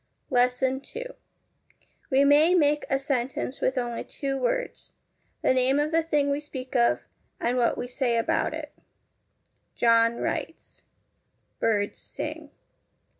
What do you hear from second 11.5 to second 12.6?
Birds sing.